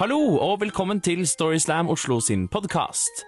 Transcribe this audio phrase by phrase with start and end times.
[0.00, 3.26] Hallo og velkommen til Storyslam Oslo sin podkast.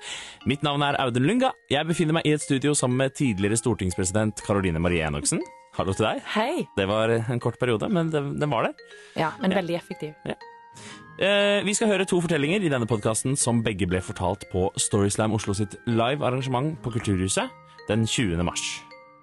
[0.49, 1.50] Mitt navn er Audun Lunga.
[1.68, 5.42] Jeg befinner meg i et studio sammen med tidligere stortingspresident Caroline Marie Enoksen.
[5.77, 6.23] Hallo til deg.
[6.33, 6.65] Hei.
[6.79, 8.73] Det var en kort periode, men den, den var det.
[9.12, 10.16] Ja, men veldig effektiv.
[10.25, 15.37] Eh, vi skal høre to fortellinger i denne podkasten som begge ble fortalt på Storyslam
[15.37, 17.53] Oslo sitt live arrangement på Kulturhuset
[17.91, 18.41] den 20.
[18.41, 18.65] mars.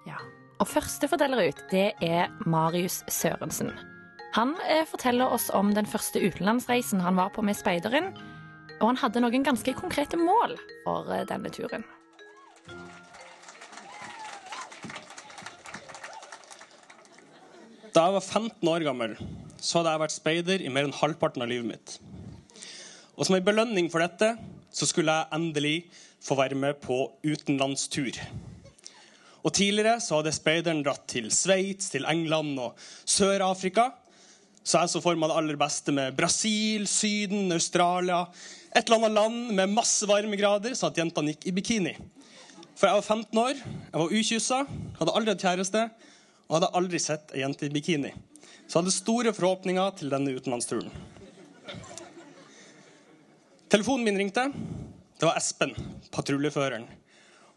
[0.06, 0.22] Ja.
[0.62, 3.74] Og første forteller ut, det er Marius Sørensen.
[4.32, 8.14] Han eh, forteller oss om den første utenlandsreisen han var på med speideren.
[8.80, 11.84] Og han hadde noen ganske konkrete mål for eh, denne turen.
[17.92, 19.18] Da jeg var 15 år gammel,
[19.60, 21.98] så hadde jeg vært speider i mer enn halvparten av livet mitt.
[23.18, 24.32] Og som en belønning for dette
[24.72, 25.76] så skulle jeg endelig
[26.24, 28.16] få være med på utenlandstur.
[29.42, 33.90] Og Tidligere så hadde speideren dratt til Sveits, til England og Sør-Afrika.
[34.62, 38.22] Så jeg så for meg det aller beste med Brasil, Syden, Australia.
[38.70, 41.94] Et eller annet land med masse varmegrader, så at jentene gikk i bikini.
[42.78, 44.60] For jeg var 15 år, jeg var ukyssa,
[44.98, 45.82] hadde aldri hatt kjæreste
[46.46, 48.12] og hadde aldri sett ei jente i bikini.
[48.66, 50.90] Så jeg hadde store forhåpninger til denne utenlandsturen.
[53.72, 54.46] Telefonen min ringte.
[55.18, 55.74] Det var Espen,
[56.12, 56.86] patruljeføreren.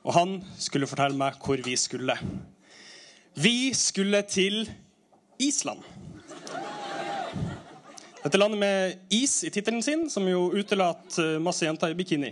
[0.05, 2.15] Og han skulle fortelle meg hvor vi skulle.
[3.35, 4.63] Vi skulle til
[5.41, 5.81] Island.
[8.25, 12.31] Dette landet med is i tittelen sin, som jo utelater masse jenter i bikini.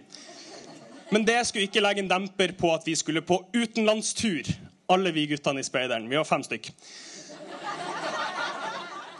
[1.13, 4.49] Men det skulle ikke legge en demper på at vi skulle på utenlandstur,
[4.89, 6.07] alle vi guttene i speideren.
[6.09, 6.71] Vi var fem stykk.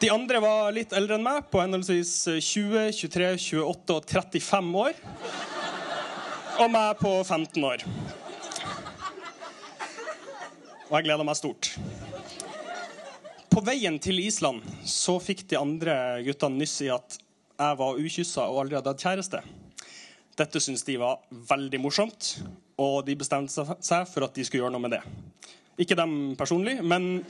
[0.02, 4.98] De andre var litt eldre enn meg, på henholdsvis 20, 23, 28 og 35 år.
[6.58, 7.86] Og meg på 15 år.
[10.90, 11.76] Og jeg gleda meg stort.
[13.54, 15.94] På veien til Island så fikk de andre
[16.26, 19.42] guttene nyss i at jeg var ukyssa og aldri hadde hatt kjæreste.
[20.42, 21.20] Dette syntes de var
[21.52, 22.32] veldig morsomt,
[22.82, 25.04] og de bestemte seg for at de skulle gjøre noe med det.
[25.86, 27.22] Ikke dem personlig, men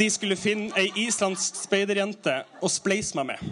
[0.00, 3.46] de skulle finne ei islandsk speiderjente å spleise meg med.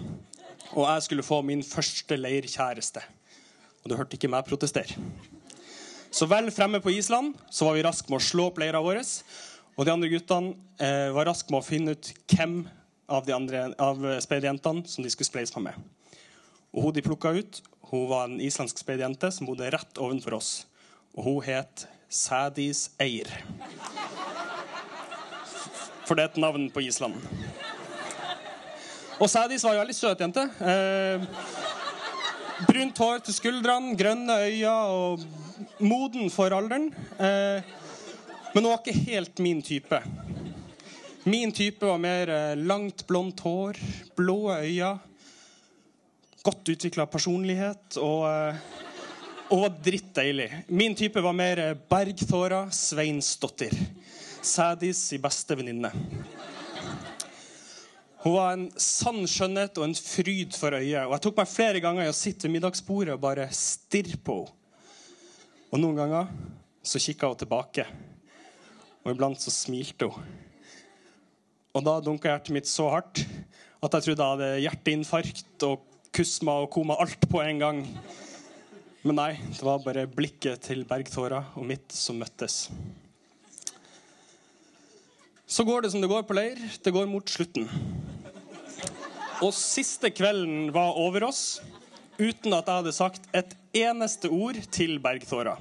[0.75, 3.07] Og jeg skulle få min første leirkjæreste.
[3.85, 4.99] Og du hørte ikke meg protestere.
[6.15, 9.07] Så vel fremme på Island så var vi raske med å slå opp leira våre.
[9.75, 12.61] Og de andre guttene eh, var raske med å finne ut hvem
[13.11, 16.21] av de andre av speiderjentene som de skulle spleise meg med.
[16.75, 20.53] Og hun de plukka ut, hun var en islandsk speiderjente som bodde rett ovenfor oss.
[21.15, 23.31] Og hun het Sædis Eir.
[26.05, 27.19] For det er et navn på Island.
[29.23, 30.43] Og Sædis var jo veldig søt jente.
[30.63, 31.23] Eh,
[32.67, 35.25] brunt hår til skuldrene, grønne øyne og
[35.79, 36.91] moden for alderen.
[37.19, 37.63] Eh,
[38.55, 39.99] men hun var ikke helt min type.
[41.27, 43.81] Min type var mer eh, langt, blondt hår,
[44.15, 44.93] blå øyne,
[46.45, 48.63] godt utvikla personlighet og, eh,
[49.57, 50.49] og drittdeilig.
[50.69, 53.75] Min type var mer Bergtåra Bergthora Sveinsdottir.
[54.45, 55.91] Sædis i beste venninne.
[58.23, 61.03] Hun var en sann skjønnhet og en fryd for øyet.
[61.09, 64.45] Og jeg tok meg flere ganger i å sitte ved middagsbordet og bare stirre på
[64.45, 64.61] henne.
[65.75, 66.29] Og noen ganger
[66.87, 67.83] så kikka hun tilbake,
[69.05, 70.25] og iblant så smilte hun.
[71.75, 73.25] Og da dunka hjertet mitt så hardt
[73.85, 75.83] at jeg trodde jeg hadde hjerteinfarkt og
[76.15, 77.81] kusma og koma alt på en gang.
[79.05, 82.69] Men nei, det var bare blikket til Bergtåra og mitt som møttes.
[85.45, 86.63] Så går det som det går på leir.
[86.81, 87.69] Det går mot slutten.
[89.45, 91.61] Og siste kvelden var over oss
[92.17, 95.59] uten at jeg hadde sagt et eneste ord til Bergtåra.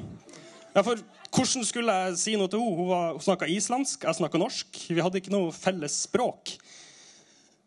[0.74, 1.02] Ja, for
[1.34, 2.78] hvordan skulle jeg si noe til henne?
[2.78, 4.82] Hun, hun snakka islandsk, jeg snakka norsk.
[4.94, 6.56] Vi hadde ikke noe felles språk.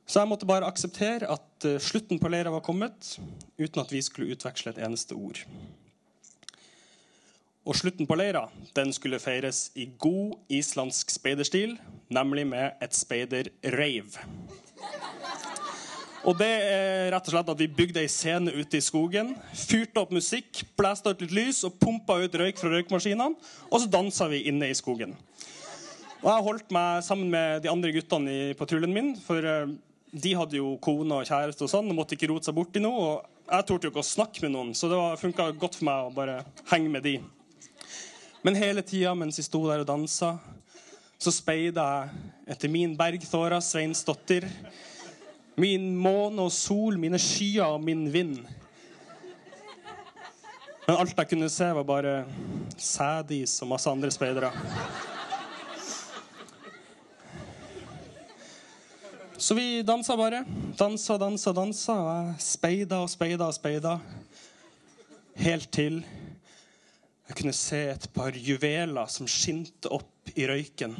[0.07, 3.17] Så jeg måtte bare akseptere at eh, slutten på leira var kommet,
[3.59, 5.41] uten at vi skulle utveksle et eneste ord.
[7.67, 8.45] Og slutten på leira
[8.77, 11.75] den skulle feires i god islandsk speiderstil,
[12.15, 14.21] nemlig med et speiderreiv.
[16.27, 20.03] Og det er rett og slett at vi bygde ei scene ute i skogen, fyrte
[20.03, 23.37] opp musikk, blæste ut litt lys og pumpa ut røyk fra røykmaskinene,
[23.71, 25.15] og så dansa vi inne i skogen.
[26.25, 29.71] Og jeg holdt meg sammen med de andre guttene i patruljen min, for eh,
[30.11, 33.05] de hadde jo kone og kjæreste og sånn, og måtte ikke rote seg borti noe.
[33.05, 36.09] Og jeg torde jo ikke å snakke med noen, så det funka godt for meg
[36.09, 36.41] å bare
[36.73, 37.21] henge med de.
[38.43, 40.35] Men hele tida mens vi sto der og dansa,
[41.23, 44.49] så speida jeg etter min Bergthåra Sveinsdottir.
[45.57, 48.37] Min måne og sol, mine skyer og min vind.
[50.87, 52.17] Men alt jeg kunne se, var bare
[52.77, 54.53] sædis og masse andre speidere.
[59.39, 60.45] Så vi dansa bare.
[60.79, 61.93] Dansa dansa dansa.
[61.93, 63.99] Og jeg speida og speida og speida.
[65.37, 66.05] Helt til
[67.27, 70.95] jeg kunne se et par juveler som skinte opp i røyken.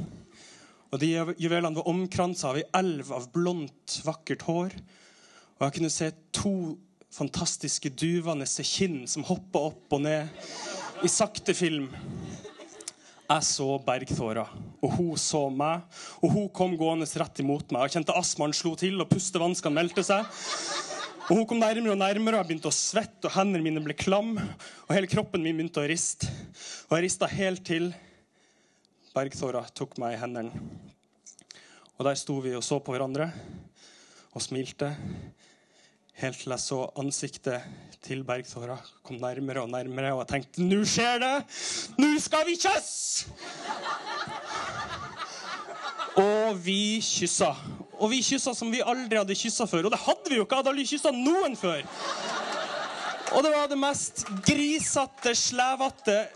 [0.93, 1.11] Og de
[1.43, 4.77] juvelene var omkransa av ei elv av blondt, vakkert hår.
[5.57, 6.57] Og jeg kunne se to
[7.17, 10.29] fantastiske duvende kinn som hoppa opp og ned
[11.05, 11.89] i sakte film.
[13.27, 14.45] Jeg så bergtåra,
[14.79, 15.83] og hun så meg.
[16.23, 17.89] Og hun kom gående rett imot meg.
[17.89, 20.29] Jeg kjente astmaen slo til, og pustevanskene meldte seg.
[21.27, 23.97] Og Hun kom nærmere og nærmere, og jeg begynte å svette, og hendene mine ble
[23.99, 24.37] klam.
[24.87, 26.31] Og hele kroppen min begynte å riste.
[26.87, 27.89] Og jeg rista helt til
[29.17, 30.53] Bergthåra tok meg i hendene.
[31.97, 33.31] Og der sto vi og så på hverandre
[34.37, 34.91] og smilte.
[36.21, 37.65] Helt til jeg så ansiktet
[38.05, 41.33] til bergtåra kom nærmere og nærmere, og jeg tenkte nå skjer det!
[41.97, 43.33] Nå skal vi kysse!
[46.21, 47.55] Og vi kyssa.
[47.97, 49.89] Og vi kyssa som vi aldri hadde kyssa før.
[49.89, 50.61] Og det hadde vi jo ikke!
[50.61, 51.85] Hadde aldri kyssa noen før.
[53.33, 56.27] Og det var det mest grisete, slevete,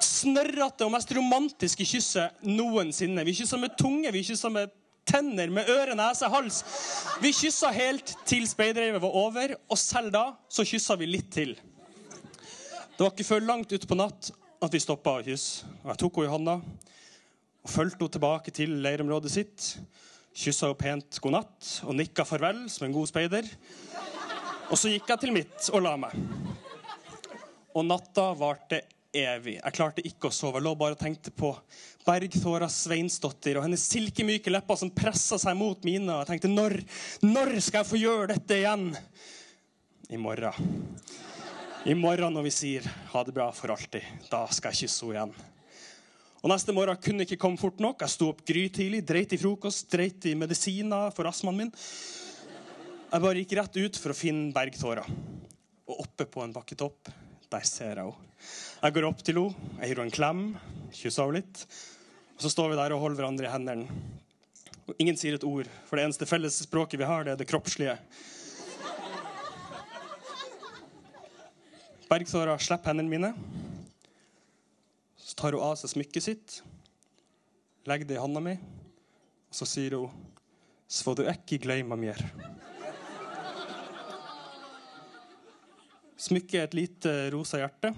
[0.00, 3.24] snørrete og mest romantiske kysset noensinne.
[3.26, 4.72] Vi kyssa med tunge, vi kyssa med
[5.08, 6.62] tenner, med øre, nese, hals.
[7.22, 11.56] Vi kyssa helt til speiderreivet var over, og selv da så kyssa vi litt til.
[12.92, 14.30] Det var ikke før langt utpå natt
[14.62, 15.66] at vi stoppa å kysse.
[15.82, 19.68] Jeg tok henne i hånda og fulgte henne tilbake til leirområdet sitt.
[20.32, 23.48] Kyssa henne pent god natt og nikka farvel som en god speider.
[24.70, 26.14] Og så gikk jeg til mitt og la meg.
[27.72, 29.58] Og natta varte evig.
[29.58, 30.58] Jeg klarte ikke å sove.
[30.58, 31.52] Jeg lå bare og tenkte på
[32.06, 36.20] Bergthåra Sveinsdottir og hennes silkemyke lepper som pressa seg mot mine.
[36.22, 36.78] Jeg tenkte når,
[37.26, 38.90] når skal jeg få gjøre dette igjen?
[40.12, 40.74] I morgen.
[41.88, 44.04] I morgen når vi sier ha det bra for alltid.
[44.30, 45.50] Da skal jeg kysse henne igjen.
[46.42, 48.02] Og Neste morgen kunne ikke komme fort nok.
[48.02, 51.70] Jeg sto opp grytidlig, dreit i frokost, dreit i medisiner for astmaen min.
[53.12, 55.06] Jeg bare gikk rett ut for å finne Bergtåra.
[55.86, 57.12] Og oppe på en bakketopp,
[57.52, 58.31] der ser jeg henne.
[58.82, 60.44] Jeg går opp til henne, jeg gir henne en klem,
[60.90, 61.64] kysser henne litt.
[62.34, 64.02] Og så står vi der og holder hverandre i hendene.
[64.90, 67.46] Og ingen sier et ord, for det eneste felles språket vi har, det er det
[67.50, 67.94] kroppslige.
[72.10, 73.30] Bergsåra slipper hendene mine.
[75.16, 76.56] Så tar hun av seg smykket sitt,
[77.88, 78.52] legger det i handa mi,
[79.48, 80.28] og så sier hun
[80.92, 82.18] Så du ekki glemme mer.
[86.20, 87.94] Smykket er et lite rosa hjerte.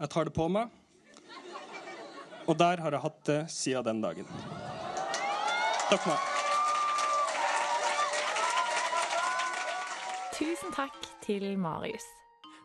[0.00, 0.70] Jeg tar det på meg,
[2.48, 4.30] og der har jeg hatt det siden den dagen.
[5.90, 6.22] Takk for meg.
[10.38, 12.06] Tusen takk til Marius.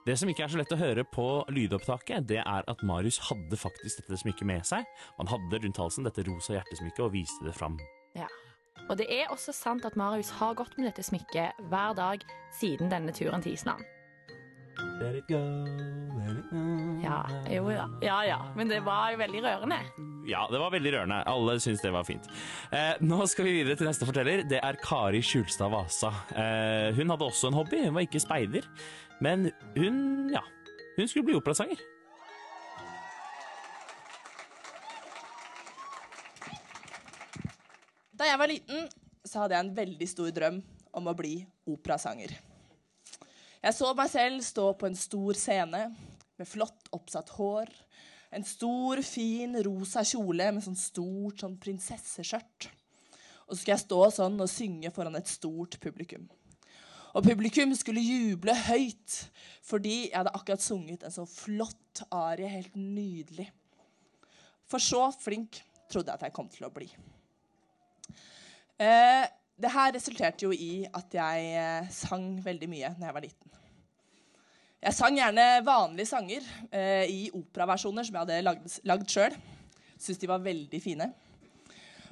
[0.06, 3.58] Det som ikke er så lett å høre på lydopptaket, det er at Marius hadde
[3.60, 4.88] faktisk dette smykket med seg.
[5.18, 7.76] Han hadde rundt halsen dette rosa hjertesmykket og viste det fram.
[8.16, 8.30] Ja.
[8.86, 12.24] Og det er også sant at Marius har gått med dette smykket hver dag
[12.62, 13.84] siden denne turen til Island.
[15.00, 15.40] Let it go,
[16.16, 16.62] let it go.
[17.04, 17.20] Ja,
[17.52, 17.86] jo da.
[18.02, 18.38] Ja ja.
[18.56, 19.80] Men det var jo veldig rørende.
[20.30, 21.18] Ja, det var veldig rørende.
[21.30, 22.30] Alle syntes det var fint.
[22.72, 24.46] Eh, nå skal vi videre til neste forteller.
[24.50, 26.14] Det er Kari Skjulstad Vasa.
[26.32, 27.84] Eh, hun hadde også en hobby.
[27.86, 28.70] Hun var ikke speider.
[29.22, 30.42] Men hun, ja,
[30.96, 31.84] hun skulle bli operasanger.
[38.16, 38.90] Da jeg var liten,
[39.28, 40.62] så hadde jeg en veldig stor drøm
[40.96, 42.32] om å bli operasanger.
[43.66, 45.80] Jeg så meg selv stå på en stor scene
[46.38, 47.72] med flott oppsatt hår,
[48.38, 52.68] en stor, fin rosa kjole med sånn stort sånn prinsesseskjørt.
[53.48, 56.28] Og så skulle jeg stå sånn og synge foran et stort publikum.
[57.18, 59.16] Og publikum skulle juble høyt
[59.66, 63.48] fordi jeg hadde akkurat sunget en så flott arie, helt nydelig.
[64.70, 65.58] For så flink
[65.90, 66.92] trodde jeg at jeg kom til å bli.
[68.78, 73.24] Eh, det her resulterte jo i at jeg eh, sang veldig mye når jeg var
[73.24, 73.52] liten.
[74.86, 79.38] Jeg sang gjerne vanlige sanger eh, i operaversjoner som jeg hadde lagd, lagd sjøl.
[79.96, 81.08] Syntes de var veldig fine.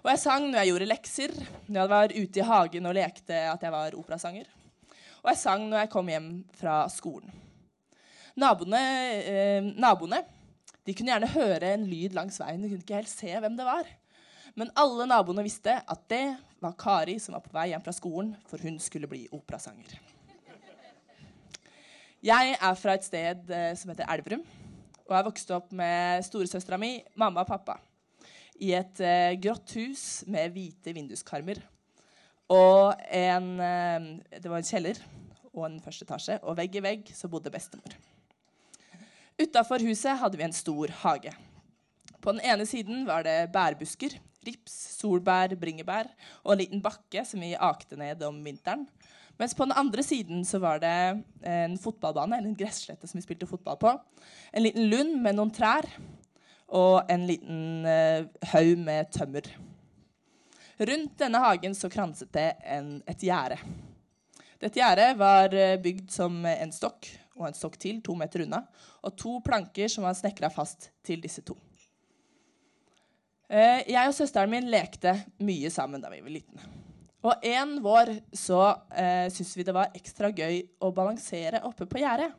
[0.03, 1.33] Og jeg sang når jeg gjorde lekser,
[1.67, 4.47] når jeg var ute i hagen og lekte at jeg var operasanger.
[5.23, 7.35] Og jeg sang når jeg kom hjem fra skolen.
[8.39, 8.81] Naboene,
[9.21, 10.23] eh, naboene
[10.83, 12.63] de kunne gjerne høre en lyd langs veien.
[12.63, 13.91] De kunne ikke helt se hvem det var.
[14.59, 16.25] Men alle naboene visste at det
[16.61, 19.95] var Kari som var på vei hjem fra skolen, for hun skulle bli operasanger.
[22.23, 24.43] Jeg er fra et sted eh, som heter Elverum,
[25.03, 27.79] og jeg vokste opp med storesøstera mi, mamma og pappa,
[28.61, 31.59] i et eh, grått hus med hvite vinduskarmer.
[32.53, 34.07] Og en, eh,
[34.37, 35.01] det var en kjeller
[35.51, 37.97] og en første etasje, og vegg i vegg så bodde bestemor.
[39.41, 41.33] Utafor huset hadde vi en stor hage.
[42.21, 44.15] På den ene siden var det bærbusker,
[44.47, 46.09] rips, solbær, bringebær
[46.43, 48.87] og en liten bakke som vi akte ned om vinteren.
[49.41, 53.25] Mens på den andre siden så var det en fotballbane, eller en gresslette som vi
[53.25, 53.93] spilte fotball på.
[54.53, 55.87] En liten lund med noen trær
[56.73, 59.49] og en liten uh, haug med tømmer.
[60.79, 63.59] Rundt denne hagen så kranset det en, et gjerde.
[64.61, 68.61] Dette gjerdet var uh, bygd som en stokk og en stokk til to meter unna,
[69.01, 71.57] og to planker som var snekra fast til disse to.
[73.53, 75.13] Uh, jeg og søsteren min lekte
[75.45, 76.73] mye sammen da vi var liten.
[77.23, 78.59] Og en vår så
[78.91, 82.33] eh, syntes vi det var ekstra gøy å balansere oppe på gjerdet.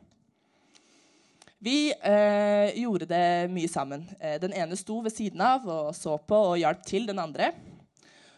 [1.65, 4.03] Vi eh, gjorde det mye sammen.
[4.19, 7.49] Eh, den ene sto ved siden av og så på og hjalp til den andre.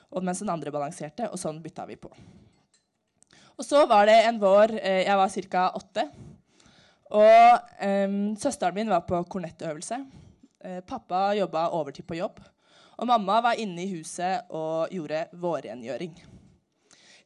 [0.08, 2.14] Og mens den andre balanserte, og sånn bytta vi på.
[3.58, 5.70] Og så var det en vår eh, Jeg var ca.
[5.76, 6.08] åtte.
[7.12, 10.00] Og eh, søsteren min var på kornettøvelse.
[10.64, 12.40] Eh, pappa jobba overtid på jobb.
[12.98, 16.16] Og mamma var inne i huset og gjorde vårrengjøring.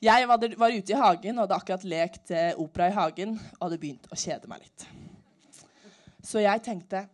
[0.01, 3.77] Jeg var, ute i hagen og hadde akkurat lekt eh, opera i hagen og hadde
[3.79, 4.85] begynt å kjede meg litt.
[6.25, 7.05] Så jeg tenkte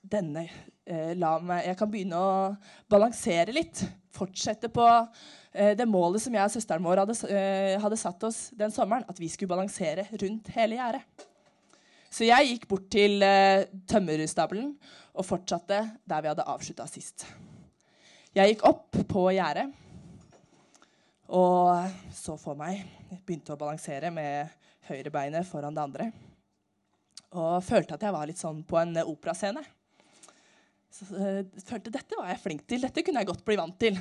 [0.00, 0.46] denne
[0.88, 2.30] eh, la meg, Jeg kan begynne å
[2.90, 3.82] balansere litt.
[4.16, 8.40] Fortsette på eh, det målet som jeg og søsteren vår hadde, eh, hadde, satt oss
[8.56, 9.06] den sommeren.
[9.08, 11.28] At vi skulle balansere rundt hele gjerdet.
[12.08, 14.72] Så jeg gikk bort til eh, tømmerstabelen
[15.12, 17.28] og fortsatte der vi hadde avslutta sist.
[18.38, 19.64] Jeg gikk opp på gjerdet
[21.34, 22.84] og så for meg.
[23.26, 24.52] Begynte å balansere med
[24.86, 26.06] høyrebeinet foran det andre.
[27.34, 29.64] Og følte at jeg var litt sånn på en operascene.
[30.94, 32.84] Så uh, følte dette var jeg flink til.
[32.86, 33.98] Dette kunne jeg godt bli vant til.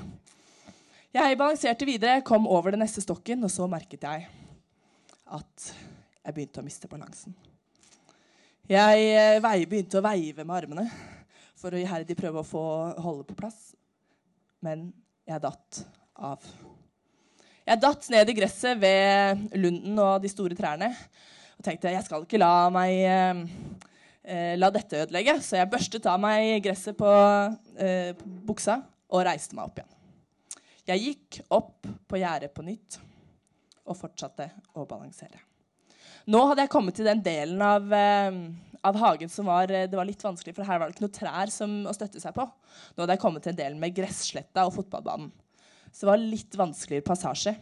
[1.17, 4.27] Jeg balanserte videre, kom over den neste stokken, og så merket jeg
[5.34, 7.34] at jeg begynte å miste balansen.
[8.70, 10.88] Jeg uh, begynte å veive med armene
[11.58, 12.63] for å iherdig prøve å få
[13.01, 13.74] holde på plass.
[14.66, 14.90] Men
[15.28, 15.82] jeg datt
[16.18, 16.44] av.
[17.68, 20.94] Jeg datt ned i gresset ved lunden og de store trærne
[21.58, 25.40] og tenkte jeg skal ikke la meg eh, la dette ødelegge.
[25.42, 27.12] Så jeg børstet av meg gresset på,
[27.82, 29.94] eh, på buksa og reiste meg opp igjen.
[30.88, 33.00] Jeg gikk opp på gjerdet på nytt
[33.88, 35.42] og fortsatte å balansere.
[36.28, 38.38] Nå hadde jeg kommet til den delen av, eh,
[38.88, 41.17] av hagen som var, eh, det var litt vanskelig, for her var det ikke noe
[41.17, 42.46] trær som, å støtte seg på.
[42.96, 45.32] Nå hadde jeg kommet til en del med gressletta og fotballbanen.
[45.91, 47.56] Så det var litt vanskeligere passasje.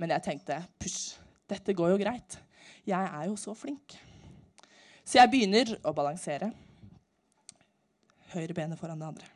[0.00, 1.18] Men jeg tenkte push,
[1.50, 2.38] dette går jo greit.
[2.88, 3.96] Jeg er jo så flink.
[5.04, 6.52] Så jeg begynner å balansere.
[8.32, 9.28] Høyre benet foran det andre.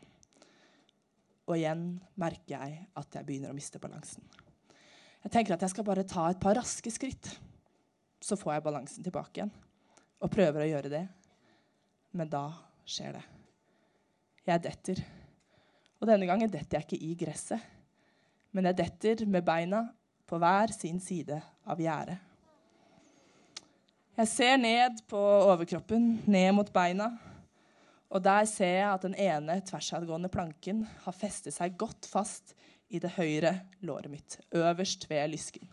[1.47, 1.85] Og igjen
[2.19, 4.25] merker jeg at jeg begynner å miste balansen.
[5.27, 7.33] Jeg tenker at jeg skal bare ta et par raske skritt.
[8.23, 9.53] Så får jeg balansen tilbake igjen.
[10.23, 11.05] Og prøver å gjøre det.
[12.17, 12.49] Men da
[12.89, 13.25] skjer det.
[14.47, 15.03] Jeg detter.
[16.01, 17.73] Og denne gangen detter jeg ikke i gresset.
[18.55, 19.83] Men jeg detter med beina
[20.27, 22.19] på hver sin side av gjerdet.
[24.17, 27.11] Jeg ser ned på overkroppen, ned mot beina.
[28.09, 32.55] Og der ser jeg at den ene tversadgående planken har festet seg godt fast
[32.89, 33.53] i det høyre
[33.85, 35.67] låret mitt, øverst ved lysken.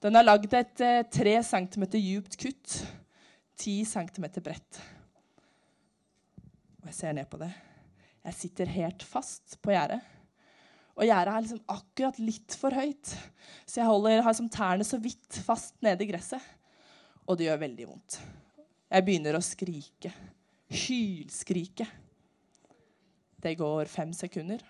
[0.00, 2.78] Den har lagd et eh, tre centimeter djupt kutt,
[3.60, 4.80] ti centimeter bredt.
[6.80, 7.50] Og jeg ser ned på det.
[8.24, 10.00] Jeg sitter helt fast på gjerdet.
[10.96, 13.12] Og gjerdet er liksom akkurat litt for høyt,
[13.64, 16.42] så jeg holder, har som tærne så vidt fast nede i gresset
[17.30, 18.18] og det gjør veldig vondt.
[18.90, 20.10] Jeg begynner å skrike.
[20.70, 21.86] Hylskrike.
[23.40, 24.64] Det går fem sekunder.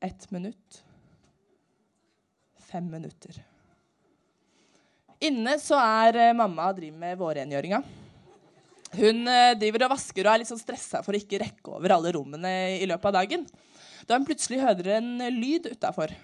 [0.00, 0.84] Ett minutt.
[2.70, 3.42] Fem minutter.
[5.20, 7.82] Inne så er eh, mamma og driver med vårrengjøringa.
[8.96, 11.92] Hun eh, driver og vasker og er litt sånn stressa for å ikke rekke over
[11.96, 13.44] alle rommene i løpet av dagen.
[14.08, 16.14] Da hun plutselig hører en lyd utafor.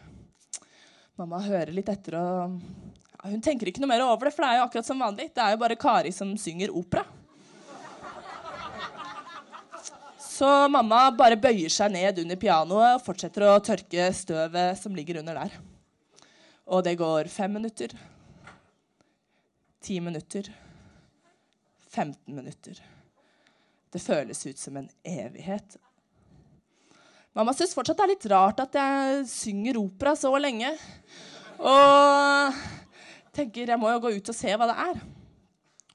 [1.21, 2.57] Mamma hører litt etter og
[3.27, 5.29] hun tenker ikke noe mer over det, for det er jo akkurat som vanlig.
[5.35, 7.05] Det er jo bare Kari som synger opera.
[10.21, 15.23] Så mamma bare bøyer seg ned under pianoet og fortsetter å tørke støvet som ligger
[15.23, 15.57] under der.
[16.69, 17.95] Og det går fem minutter,
[19.87, 20.49] ti minutter,
[21.89, 22.81] 15 minutter.
[23.93, 25.77] Det føles ut som en evighet.
[27.37, 30.73] Mamma syns fortsatt det er litt rart at jeg synger opera så lenge.
[31.63, 32.59] Og
[33.37, 35.01] tenker jeg må jo gå ut og se hva det er.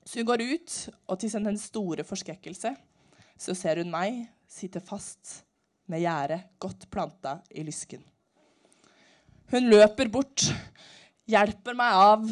[0.06, 0.80] Så hun går ut,
[1.12, 2.76] og til sin store forskrekkelse
[3.42, 5.42] så ser hun meg sitte fast
[5.92, 8.04] med gjerdet godt planta i lysken.
[9.52, 10.48] Hun løper bort,
[11.28, 12.30] hjelper meg av,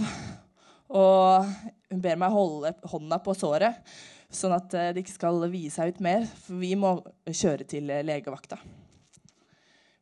[0.89, 1.46] og
[1.89, 3.81] hun ber meg holde hånda på såret.
[4.29, 6.25] sånn at eh, det ikke skal vie seg ut mer.
[6.46, 8.60] For vi må kjøre til eh, legevakta.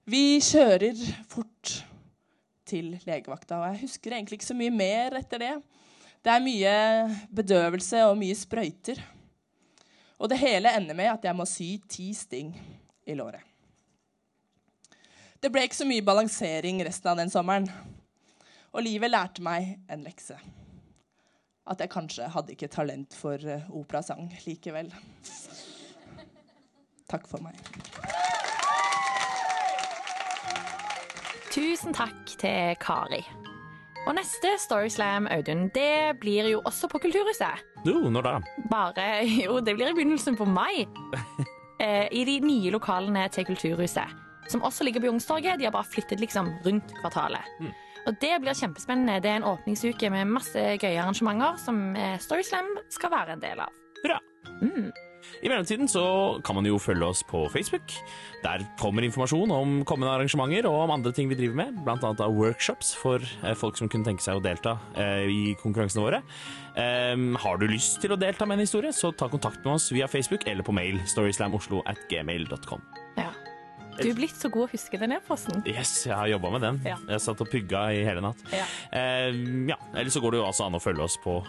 [0.08, 1.74] Vi kjører fort
[2.68, 5.54] til legevakta, og jeg husker egentlig ikke så mye mer etter det.
[6.24, 6.74] Det er mye
[7.32, 9.00] bedøvelse og mye sprøyter.
[10.20, 12.52] Og det hele ender med at jeg må sy ti sting
[13.08, 13.44] i låret.
[15.40, 17.68] Det ble ikke så mye balansering resten av den sommeren.
[18.74, 20.36] Og livet lærte meg en lekse.
[21.68, 24.92] At jeg kanskje hadde ikke talent for uh, operasang likevel.
[27.12, 27.60] Takk for meg.
[31.52, 33.24] Tusen takk til Kari.
[34.08, 37.64] Og neste Storyslam, Audun, det blir jo også på Kulturhuset.
[37.88, 38.34] Jo, når da?
[38.72, 39.08] Bare
[39.44, 40.86] Jo, det blir i begynnelsen på mai.
[41.78, 44.10] Eh, I de nye lokalene til Kulturhuset,
[44.50, 45.60] som også ligger på Youngstorget.
[45.60, 47.46] De har bare flyttet liksom rundt kvartalet.
[48.08, 49.20] Og det blir kjempespennende.
[49.24, 53.68] Det er en åpningsuke med masse gøye arrangementer som eh, Storyslam skal være en del
[53.68, 53.84] av.
[54.04, 54.22] Hurra!
[55.44, 56.02] I mellomtiden så
[56.46, 57.92] kan man jo følge oss på Facebook.
[58.46, 61.82] Der kommer informasjon om kommende arrangementer og om andre ting vi driver med.
[61.84, 65.42] Blant annet av workshops for eh, folk som kunne tenke seg å delta eh, i
[65.62, 66.24] konkurransene våre.
[66.78, 70.06] Har du lyst til å delta med en historie, så ta kontakt med oss via
[70.08, 72.86] Facebook eller på mail storyslamoslo at gmail.com.
[73.98, 74.04] Ja.
[74.04, 75.64] Du er blitt så god å huske den e-posten.
[75.66, 76.82] Yes, jeg har jobba med den.
[76.86, 76.98] Ja.
[77.10, 78.38] Jeg satt og pugga i hele natt.
[78.54, 78.66] Ja.
[78.92, 79.32] Eh,
[79.72, 81.40] ja, Eller så går det jo altså an å følge oss på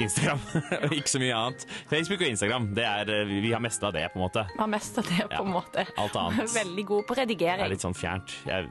[0.00, 0.40] Instagram.
[0.96, 1.66] Ikke så mye annet.
[1.90, 2.70] Facebook og Instagram.
[2.76, 4.46] Det er, eh, vi har mest av det, på en måte.
[4.54, 5.42] Vi har mest av det, på Ja.
[5.44, 5.86] en måte.
[5.98, 6.54] Alt annet.
[6.62, 7.60] Veldig god på redigering.
[7.64, 8.36] Det er litt sånn fjernt.
[8.46, 8.70] Jeg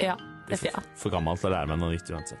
[0.00, 0.14] Ja,
[0.46, 0.94] det er er fjernt.
[0.96, 2.38] for gammel til å lære meg noe nytt uansett.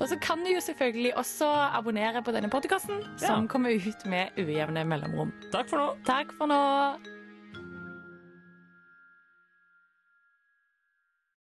[0.00, 3.48] Og så kan du jo selvfølgelig også abonnere på denne podkasten, som Ja.
[3.52, 5.32] kommer ut med ujevne mellomrom.
[5.52, 5.88] Takk for nå.
[6.06, 6.60] Takk for nå.